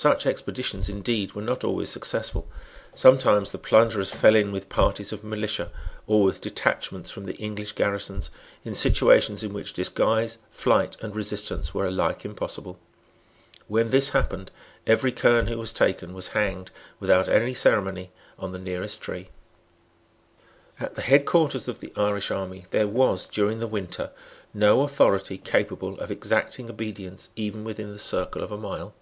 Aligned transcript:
Such 0.00 0.26
expeditions 0.26 0.88
indeed 0.88 1.32
were 1.32 1.42
not 1.42 1.64
always 1.64 1.90
successful. 1.90 2.46
Sometimes 2.94 3.50
the 3.50 3.58
plunderers 3.58 4.12
fell 4.12 4.36
in 4.36 4.52
with 4.52 4.68
parties 4.68 5.12
of 5.12 5.24
militia 5.24 5.72
or 6.06 6.22
with 6.22 6.40
detachments 6.40 7.10
from 7.10 7.24
the 7.26 7.34
English 7.34 7.72
garrisons, 7.72 8.30
in 8.64 8.76
situations 8.76 9.42
in 9.42 9.52
which 9.52 9.72
disguise, 9.72 10.38
flight 10.52 10.96
and 11.02 11.16
resistance 11.16 11.74
were 11.74 11.84
alike 11.84 12.24
impossible. 12.24 12.78
When 13.66 13.90
this 13.90 14.10
happened 14.10 14.52
every 14.86 15.10
kerne 15.10 15.48
who 15.48 15.58
was 15.58 15.72
taken 15.72 16.14
was 16.14 16.28
hanged, 16.28 16.70
without 17.00 17.28
any 17.28 17.52
ceremony, 17.52 18.12
on 18.38 18.52
the 18.52 18.60
nearest 18.60 19.00
tree. 19.00 19.30
At 20.78 20.94
the 20.94 21.02
head 21.02 21.26
quarters 21.26 21.66
of 21.66 21.80
the 21.80 21.92
Irish 21.96 22.30
army 22.30 22.66
there 22.70 22.86
was, 22.86 23.24
during 23.24 23.58
the 23.58 23.66
winter, 23.66 24.12
no 24.54 24.82
authority 24.82 25.38
capable 25.38 25.98
of 25.98 26.12
exacting 26.12 26.70
obedience 26.70 27.30
even 27.34 27.64
within 27.64 27.88
a 27.88 27.98
circle 27.98 28.44
of 28.44 28.52
a 28.52 28.56
mile. 28.56 28.94